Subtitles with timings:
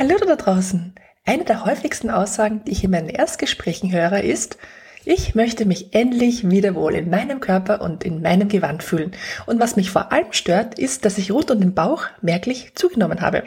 [0.00, 0.94] Hallo da draußen!
[1.26, 4.56] Eine der häufigsten Aussagen, die ich in meinen Erstgesprächen höre, ist,
[5.04, 9.12] ich möchte mich endlich wieder wohl in meinem Körper und in meinem Gewand fühlen.
[9.44, 13.20] Und was mich vor allem stört, ist, dass ich rund um den Bauch merklich zugenommen
[13.20, 13.42] habe.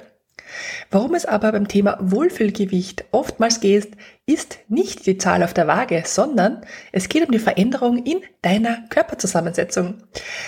[0.92, 3.94] Warum es aber beim Thema Wohlfühlgewicht oftmals geht,
[4.26, 6.62] ist nicht die Zahl auf der Waage, sondern
[6.92, 9.96] es geht um die Veränderung in deiner Körperzusammensetzung.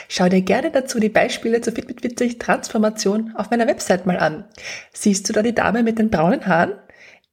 [0.08, 4.18] Schau dir gerne dazu die Beispiele zur Fit mit Witzig Transformation auf meiner Website mal
[4.18, 4.46] an.
[4.94, 6.74] Siehst du da die Dame mit den braunen Haaren?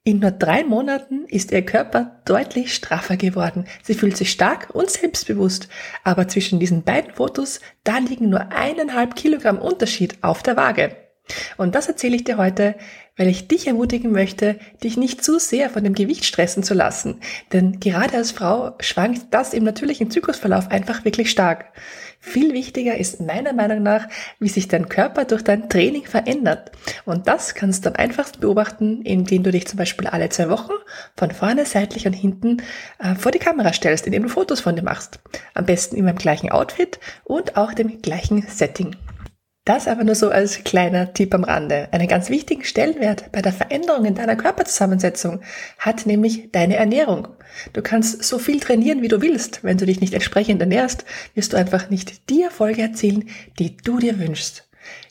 [0.04, 3.66] In nur drei Monaten ist ihr Körper deutlich straffer geworden.
[3.84, 5.68] Sie fühlt sich stark und selbstbewusst.
[6.02, 10.96] Aber zwischen diesen beiden Fotos, da liegen nur eineinhalb Kilogramm Unterschied auf der Waage.
[11.56, 12.74] Und das erzähle ich dir heute,
[13.16, 17.20] weil ich dich ermutigen möchte, dich nicht zu sehr von dem Gewicht stressen zu lassen.
[17.52, 21.66] Denn gerade als Frau schwankt das im natürlichen Zyklusverlauf einfach wirklich stark.
[22.20, 24.08] Viel wichtiger ist meiner Meinung nach,
[24.38, 26.70] wie sich dein Körper durch dein Training verändert.
[27.04, 30.72] Und das kannst du am einfachsten beobachten, indem du dich zum Beispiel alle zwei Wochen
[31.16, 32.62] von vorne, seitlich und hinten
[32.98, 35.18] äh, vor die Kamera stellst, indem du Fotos von dir machst.
[35.54, 38.96] Am besten immer im gleichen Outfit und auch dem gleichen Setting.
[39.64, 41.88] Das aber nur so als kleiner Tipp am Rande.
[41.92, 45.40] Einen ganz wichtigen Stellenwert bei der Veränderung in deiner Körperzusammensetzung
[45.78, 47.28] hat nämlich deine Ernährung.
[47.72, 49.62] Du kannst so viel trainieren, wie du willst.
[49.62, 53.28] Wenn du dich nicht entsprechend ernährst, wirst du einfach nicht die Erfolge erzielen,
[53.60, 54.68] die du dir wünschst.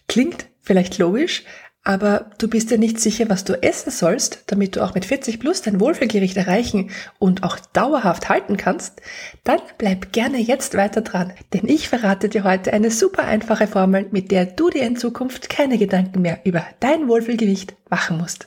[0.10, 1.46] Klingt vielleicht logisch,
[1.84, 5.40] aber du bist dir nicht sicher, was du essen sollst, damit du auch mit 40
[5.40, 9.02] plus dein Wohlfühlgericht erreichen und auch dauerhaft halten kannst,
[9.44, 14.08] dann bleib gerne jetzt weiter dran, denn ich verrate dir heute eine super einfache Formel,
[14.12, 18.46] mit der du dir in Zukunft keine Gedanken mehr über dein Wohlfühlgewicht machen musst.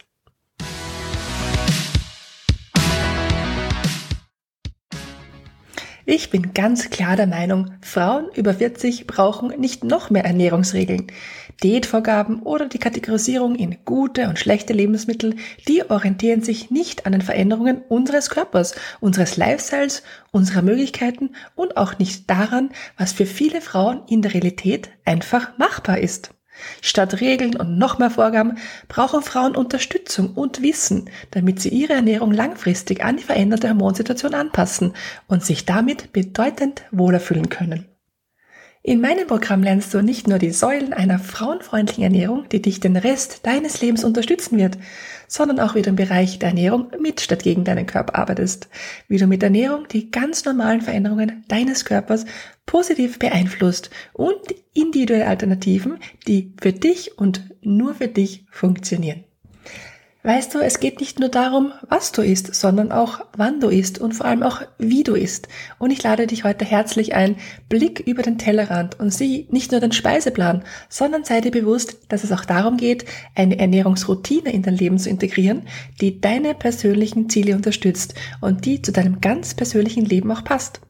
[6.07, 11.07] Ich bin ganz klar der Meinung, Frauen über 40 brauchen nicht noch mehr Ernährungsregeln.
[11.63, 17.23] Diätvorgaben oder die Kategorisierung in gute und schlechte Lebensmittel, die orientieren sich nicht an den
[17.23, 24.03] Veränderungen unseres Körpers, unseres Lifestyles, unserer Möglichkeiten und auch nicht daran, was für viele Frauen
[24.07, 26.35] in der Realität einfach machbar ist.
[26.81, 32.33] Statt Regeln und noch mehr Vorgaben brauchen Frauen Unterstützung und Wissen, damit sie ihre Ernährung
[32.33, 34.95] langfristig an die veränderte Hormonsituation anpassen
[35.27, 37.87] und sich damit bedeutend wohler fühlen können.
[38.87, 42.97] In meinem Programm lernst du nicht nur die Säulen einer frauenfreundlichen Ernährung, die dich den
[42.99, 44.77] Rest deines Lebens unterstützen wird,
[45.27, 48.69] sondern auch wie du im Bereich der Ernährung mit statt gegen deinen Körper arbeitest,
[49.09, 52.27] wie du mit Ernährung die ganz normalen Veränderungen deines Körpers
[52.67, 54.37] positiv beeinflusst und
[54.75, 55.97] individuelle Alternativen,
[56.29, 59.25] die für dich und nur für dich funktionieren.
[60.27, 63.99] Weißt du, es geht nicht nur darum, was du isst, sondern auch wann du isst
[63.99, 65.49] und vor allem auch wie du isst.
[65.79, 67.37] Und ich lade dich heute herzlich ein,
[67.69, 72.25] Blick über den Tellerrand und sieh nicht nur den Speiseplan, sondern sei dir bewusst, dass
[72.25, 73.05] es auch darum geht,
[73.35, 75.69] eine Ernährungsroutine in dein Leben zu integrieren,
[76.01, 80.81] die deine persönlichen Ziele unterstützt und die zu deinem ganz persönlichen Leben auch passt.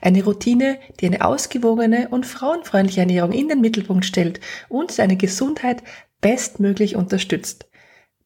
[0.00, 5.84] Eine Routine, die eine ausgewogene und frauenfreundliche Ernährung in den Mittelpunkt stellt und deine Gesundheit
[6.20, 7.66] bestmöglich unterstützt.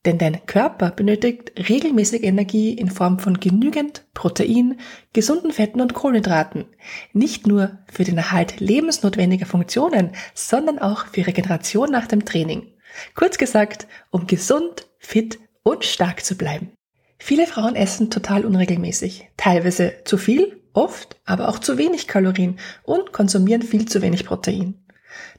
[0.07, 4.79] Denn dein Körper benötigt regelmäßig Energie in Form von genügend Protein,
[5.13, 6.67] gesunden Fetten und Kohlenhydraten.
[7.13, 12.73] Nicht nur für den Erhalt lebensnotwendiger Funktionen, sondern auch für Regeneration nach dem Training.
[13.15, 16.73] Kurz gesagt, um gesund, fit und stark zu bleiben.
[17.19, 23.13] Viele Frauen essen total unregelmäßig, teilweise zu viel, oft aber auch zu wenig Kalorien und
[23.13, 24.75] konsumieren viel zu wenig Protein.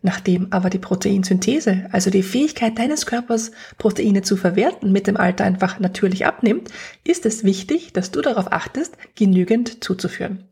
[0.01, 5.43] Nachdem aber die Proteinsynthese, also die Fähigkeit deines Körpers, Proteine zu verwerten, mit dem Alter
[5.43, 6.69] einfach natürlich abnimmt,
[7.03, 10.45] ist es wichtig, dass du darauf achtest, genügend zuzuführen.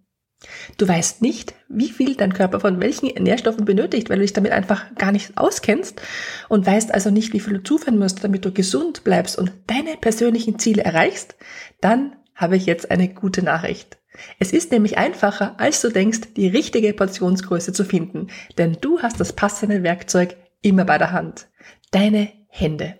[0.77, 4.51] Du weißt nicht, wie viel dein Körper von welchen Nährstoffen benötigt, weil du dich damit
[4.51, 5.99] einfach gar nicht auskennst
[6.47, 9.97] und weißt also nicht, wie viel du zuführen musst, damit du gesund bleibst und deine
[9.97, 11.35] persönlichen Ziele erreichst,
[11.81, 13.97] dann habe ich jetzt eine gute Nachricht.
[14.39, 19.19] Es ist nämlich einfacher, als du denkst, die richtige Portionsgröße zu finden, denn du hast
[19.19, 21.49] das passende Werkzeug immer bei der Hand.
[21.91, 22.95] Deine Hände.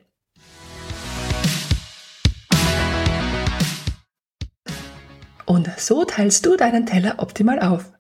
[5.46, 7.94] Und so teilst du deinen Teller optimal auf.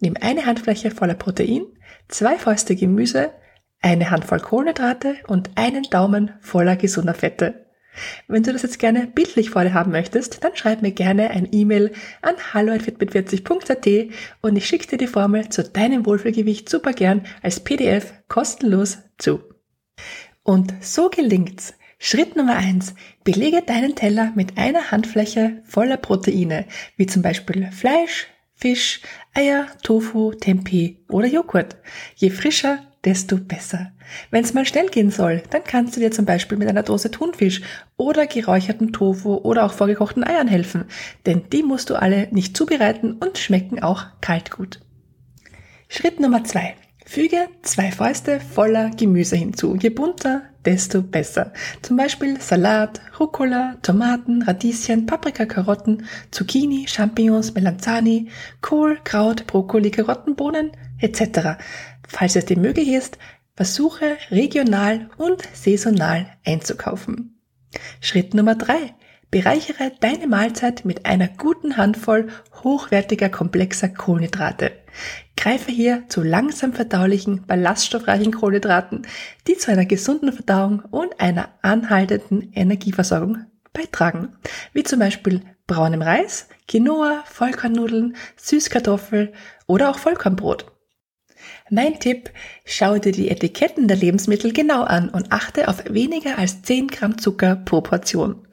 [0.00, 1.66] Nimm eine Handfläche voller Protein,
[2.08, 3.32] zwei Fäuste Gemüse,
[3.82, 7.65] eine Handvoll Kohlenhydrate und einen Daumen voller gesunder Fette.
[8.28, 11.48] Wenn du das jetzt gerne bildlich vor dir haben möchtest, dann schreib mir gerne ein
[11.50, 17.60] E-Mail an hallo.fitbit40.at und ich schicke dir die Formel zu deinem Wohlfühlgewicht super gern als
[17.60, 19.40] PDF kostenlos zu.
[20.42, 21.74] Und so gelingt's.
[21.98, 22.94] Schritt Nummer eins:
[23.24, 26.66] Belege deinen Teller mit einer Handfläche voller Proteine,
[26.96, 29.00] wie zum Beispiel Fleisch, Fisch,
[29.34, 31.76] Eier, Tofu, Tempeh oder Joghurt.
[32.16, 33.92] Je frischer, desto besser.
[34.30, 37.10] Wenn es mal schnell gehen soll, dann kannst du dir zum Beispiel mit einer Dose
[37.10, 37.62] Thunfisch
[37.96, 40.84] oder geräucherten Tofu oder auch vorgekochten Eiern helfen,
[41.24, 44.80] denn die musst du alle nicht zubereiten und schmecken auch kalt gut.
[45.88, 46.74] Schritt Nummer zwei.
[47.08, 49.76] Füge zwei Fäuste voller Gemüse hinzu.
[49.76, 51.52] Je bunter, desto besser.
[51.80, 58.28] Zum Beispiel Salat, Rucola, Tomaten, Radieschen, Paprika, Karotten, Zucchini, Champignons, Melanzani,
[58.60, 61.58] Kohl, Kraut, Brokkoli, Karotten, Bohnen etc.
[62.08, 63.18] Falls es dir möglich ist,
[63.54, 67.40] versuche regional und saisonal einzukaufen.
[68.00, 68.94] Schritt Nummer drei:
[69.30, 72.28] Bereichere deine Mahlzeit mit einer guten Handvoll
[72.62, 74.72] hochwertiger komplexer Kohlenhydrate.
[75.36, 79.06] Greife hier zu langsam verdaulichen, ballaststoffreichen Kohlenhydraten,
[79.46, 84.36] die zu einer gesunden Verdauung und einer anhaltenden Energieversorgung beitragen,
[84.72, 89.32] wie zum Beispiel braunem Reis, Quinoa, Vollkornnudeln, Süßkartoffel
[89.66, 90.75] oder auch Vollkornbrot.
[91.70, 92.30] Mein Tipp,
[92.64, 97.18] schau dir die Etiketten der Lebensmittel genau an und achte auf weniger als 10 Gramm
[97.18, 98.46] Zucker pro Portion.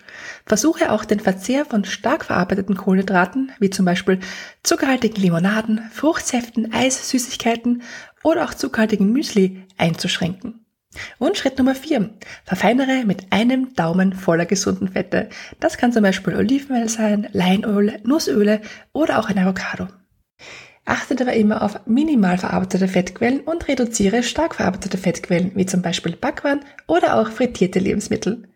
[0.46, 4.20] Versuche auch den Verzehr von stark verarbeiteten Kohlenhydraten, wie zum Beispiel
[4.62, 7.84] zuckerhaltigen Limonaden, Fruchtsäften, Eis, Süßigkeiten
[8.24, 10.66] oder auch zuckerhaltigen Müsli einzuschränken.
[11.18, 12.12] Und Schritt Nummer 4.
[12.46, 15.30] Verfeinere mit einem Daumen voller gesunden Fette.
[15.60, 18.62] Das kann zum Beispiel Olivenöl sein, Leinöl, Nussöle
[18.92, 19.88] oder auch ein Avocado.
[20.86, 26.16] Achte dabei immer auf minimal verarbeitete Fettquellen und reduziere stark verarbeitete Fettquellen, wie zum Beispiel
[26.16, 28.50] Backwaren oder auch frittierte Lebensmittel.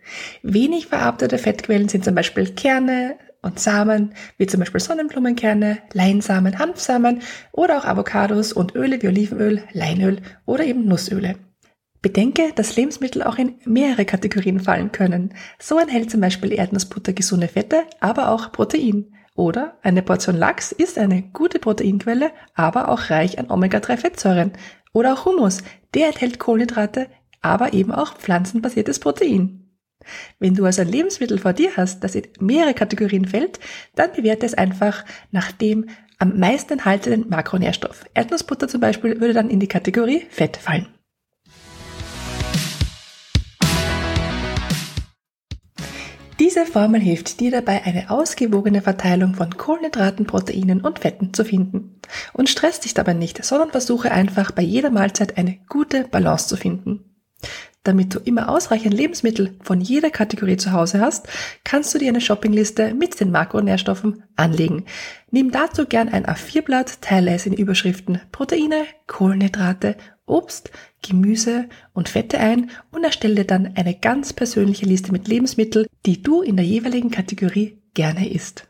[0.43, 7.21] Wenig verarbeitete Fettquellen sind zum Beispiel Kerne und Samen, wie zum Beispiel Sonnenblumenkerne, Leinsamen, Hanfsamen
[7.53, 11.35] oder auch Avocados und Öle wie Olivenöl, Leinöl oder eben Nussöle.
[12.01, 15.33] Bedenke, dass Lebensmittel auch in mehrere Kategorien fallen können.
[15.59, 19.16] So enthält zum Beispiel Erdnussbutter gesunde Fette, aber auch Protein.
[19.37, 24.51] Oder eine Portion Lachs ist eine gute Proteinquelle, aber auch reich an Omega-3-Fettsäuren.
[24.93, 25.59] Oder auch Hummus,
[25.93, 27.07] der enthält Kohlenhydrate,
[27.41, 29.69] aber eben auch pflanzenbasiertes Protein.
[30.39, 33.59] Wenn du also ein Lebensmittel vor dir hast, das in mehrere Kategorien fällt,
[33.93, 35.87] dann bewerte es einfach nach dem
[36.17, 38.05] am meisten enthaltenen Makronährstoff.
[38.15, 40.87] Erdnussbutter zum Beispiel würde dann in die Kategorie Fett fallen.
[46.57, 52.01] Diese Formel hilft dir dabei, eine ausgewogene Verteilung von Kohlenhydraten, Proteinen und Fetten zu finden.
[52.33, 56.57] Und stress dich dabei nicht, sondern versuche einfach bei jeder Mahlzeit eine gute Balance zu
[56.57, 57.15] finden.
[57.83, 61.27] Damit du immer ausreichend Lebensmittel von jeder Kategorie zu Hause hast,
[61.63, 64.85] kannst du dir eine Shoppingliste mit den Makronährstoffen anlegen.
[65.29, 69.95] Nimm dazu gern ein A4-Blatt, teile es in Überschriften Proteine, Kohlenhydrate,
[70.27, 70.71] Obst,
[71.01, 76.41] Gemüse und Fette ein und erstelle dann eine ganz persönliche Liste mit Lebensmitteln, die du
[76.41, 78.67] in der jeweiligen Kategorie gerne isst.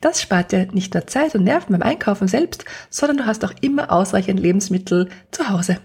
[0.00, 3.54] Das spart dir nicht nur Zeit und Nerven beim Einkaufen selbst, sondern du hast auch
[3.60, 5.78] immer ausreichend Lebensmittel zu Hause.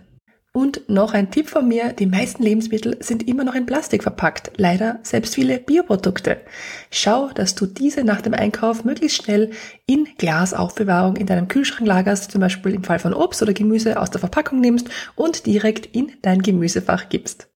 [0.51, 4.51] Und noch ein Tipp von mir, die meisten Lebensmittel sind immer noch in Plastik verpackt,
[4.57, 6.41] leider selbst viele Bioprodukte.
[6.89, 9.51] Schau, dass du diese nach dem Einkauf möglichst schnell
[9.85, 14.09] in Glasaufbewahrung in deinem Kühlschrank lagerst, zum Beispiel im Fall von Obst oder Gemüse aus
[14.09, 17.47] der Verpackung nimmst und direkt in dein Gemüsefach gibst.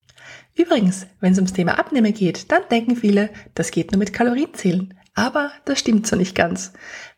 [0.55, 4.93] Übrigens, wenn es ums Thema Abnehmen geht, dann denken viele, das geht nur mit Kalorienzählen.
[5.15, 6.73] Aber das stimmt so nicht ganz.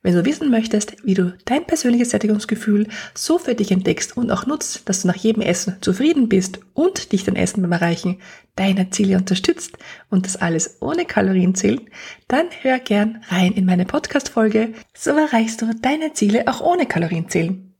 [0.06, 4.46] Wenn du wissen möchtest, wie du dein persönliches Sättigungsgefühl so für dich entdeckst und auch
[4.46, 8.20] nutzt, dass du nach jedem Essen zufrieden bist und dich dein Essen beim Erreichen
[8.56, 9.80] deiner Ziele unterstützt
[10.12, 11.82] und das alles ohne Kalorien zählen,
[12.28, 17.28] dann hör gern rein in meine Podcast-Folge, so erreichst du deine Ziele auch ohne Kalorien
[17.28, 17.75] zählen.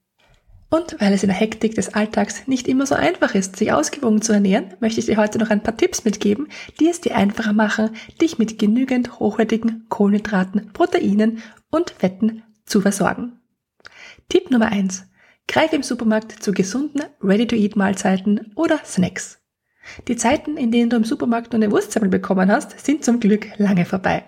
[0.76, 4.22] Und weil es in der Hektik des Alltags nicht immer so einfach ist, sich ausgewogen
[4.22, 6.50] zu ernähren, möchte ich dir heute noch ein paar Tipps mitgeben,
[6.82, 7.92] die es dir einfacher machen,
[8.22, 11.42] dich mit genügend hochwertigen Kohlenhydraten, Proteinen
[11.72, 13.40] und Fetten zu versorgen.
[14.28, 15.06] Tipp Nummer eins:
[15.48, 19.40] Greife im Supermarkt zu gesunden Ready-to-Eat-Mahlzeiten oder Snacks.
[20.08, 23.48] Die Zeiten, in denen du im Supermarkt nur eine Wurstsemmel bekommen hast, sind zum Glück
[23.58, 24.24] lange vorbei.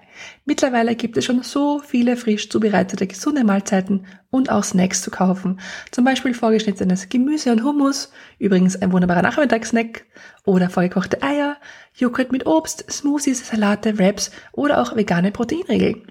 [0.45, 5.59] Mittlerweile gibt es schon so viele frisch zubereitete gesunde Mahlzeiten und auch Snacks zu kaufen.
[5.91, 10.05] Zum Beispiel vorgeschnittenes Gemüse und Hummus, übrigens ein wunderbarer Nachmittagssnack,
[10.45, 11.57] oder vorgekochte Eier,
[11.93, 16.03] Joghurt mit Obst, Smoothies, Salate, Wraps oder auch vegane Proteinriegel.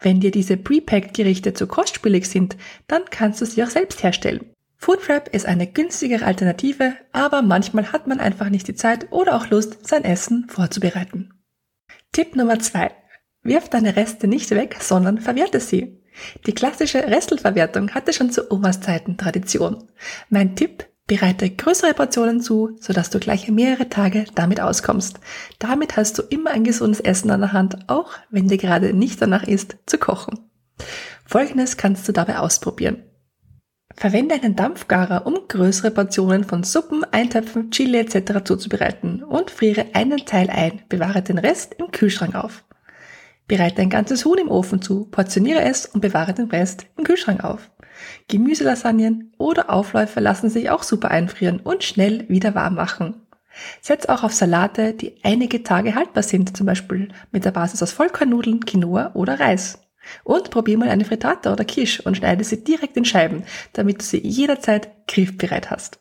[0.00, 2.56] Wenn dir diese Prepacked Gerichte zu kostspielig sind,
[2.86, 4.55] dann kannst du sie auch selbst herstellen.
[4.78, 9.48] Foodprep ist eine günstigere Alternative, aber manchmal hat man einfach nicht die Zeit oder auch
[9.48, 11.32] Lust, sein Essen vorzubereiten.
[12.12, 12.90] Tipp Nummer zwei:
[13.42, 16.02] Wirf deine Reste nicht weg, sondern verwerte sie.
[16.46, 19.88] Die klassische Restelverwertung hatte schon zu Omas Zeiten Tradition.
[20.30, 25.20] Mein Tipp, bereite größere Portionen zu, sodass du gleich mehrere Tage damit auskommst.
[25.58, 29.20] Damit hast du immer ein gesundes Essen an der Hand, auch wenn dir gerade nicht
[29.20, 30.50] danach ist, zu kochen.
[31.24, 33.02] Folgendes kannst du dabei ausprobieren.
[33.96, 38.44] Verwende einen Dampfgarer, um größere Portionen von Suppen, Eintöpfen, Chili etc.
[38.44, 42.62] zuzubereiten und friere einen Teil ein, bewahre den Rest im Kühlschrank auf.
[43.48, 47.42] Bereite ein ganzes Huhn im Ofen zu, portioniere es und bewahre den Rest im Kühlschrank
[47.42, 47.70] auf.
[48.28, 53.22] Gemüselasagnen oder Aufläufe lassen sich auch super einfrieren und schnell wieder warm machen.
[53.80, 57.92] Setz auch auf Salate, die einige Tage haltbar sind, zum Beispiel mit der Basis aus
[57.92, 59.85] Vollkornnudeln, Quinoa oder Reis.
[60.24, 64.04] Und probier mal eine Frittata oder Quiche und schneide sie direkt in Scheiben, damit du
[64.04, 66.00] sie jederzeit griffbereit hast.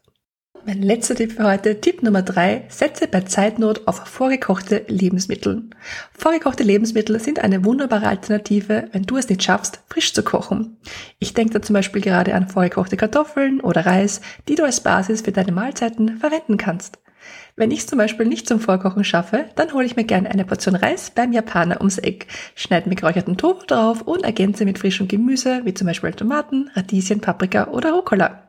[0.68, 5.70] Mein letzter Tipp für heute, Tipp Nummer drei, setze bei Zeitnot auf vorgekochte Lebensmittel.
[6.12, 10.78] Vorgekochte Lebensmittel sind eine wunderbare Alternative, wenn du es nicht schaffst, frisch zu kochen.
[11.20, 15.22] Ich denke da zum Beispiel gerade an vorgekochte Kartoffeln oder Reis, die du als Basis
[15.22, 16.98] für deine Mahlzeiten verwenden kannst.
[17.56, 20.76] Wenn ich zum Beispiel nicht zum Vorkochen schaffe, dann hole ich mir gerne eine Portion
[20.76, 25.62] Reis beim Japaner ums Eck, schneide mir geräucherten Tofu drauf und ergänze mit frischem Gemüse,
[25.64, 28.42] wie zum Beispiel Tomaten, Radieschen, Paprika oder Rucola.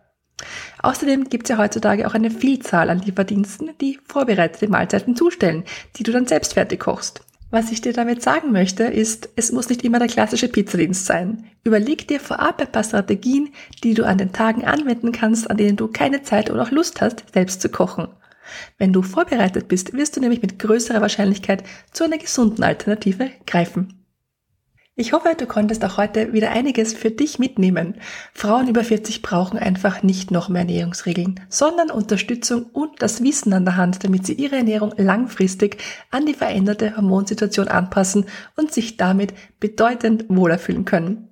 [0.83, 5.64] Außerdem gibt es ja heutzutage auch eine Vielzahl an Lieferdiensten, die vorbereitete Mahlzeiten zustellen,
[5.97, 7.23] die du dann selbst fertig kochst.
[7.50, 11.45] Was ich dir damit sagen möchte, ist, es muss nicht immer der klassische Pizzadienst sein.
[11.62, 13.50] Überleg dir vorab ein paar Strategien,
[13.85, 17.00] die du an den Tagen anwenden kannst, an denen du keine Zeit oder auch Lust
[17.00, 18.09] hast, selbst zu kochen.
[18.79, 24.07] Wenn du vorbereitet bist, wirst du nämlich mit größerer Wahrscheinlichkeit zu einer gesunden Alternative greifen.
[24.99, 27.97] Ich hoffe, du konntest auch heute wieder einiges für dich mitnehmen.
[28.33, 33.67] Frauen über 40 brauchen einfach nicht noch mehr Ernährungsregeln, sondern Unterstützung und das Wissen an
[33.67, 35.76] der Hand, damit sie ihre Ernährung langfristig
[36.11, 38.25] an die veränderte Hormonsituation anpassen
[38.57, 41.25] und sich damit bedeutend wohler fühlen können.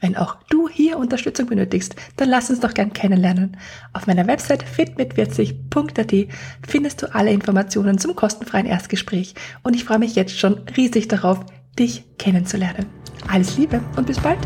[0.00, 3.56] Wenn auch du hier Unterstützung benötigst, dann lass uns doch gern kennenlernen.
[3.92, 6.34] Auf meiner Website fitmit40.at
[6.66, 11.40] findest du alle Informationen zum kostenfreien Erstgespräch und ich freue mich jetzt schon riesig darauf,
[11.78, 12.86] dich kennenzulernen.
[13.28, 14.38] Alles Liebe und bis bald!